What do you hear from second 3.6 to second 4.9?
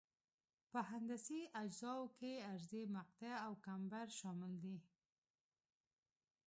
کمبر شامل دي